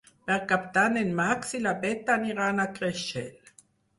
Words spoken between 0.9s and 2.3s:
en Max i na Bet